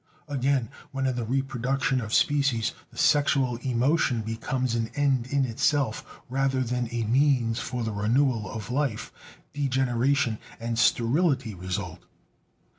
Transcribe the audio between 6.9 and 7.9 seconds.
a means for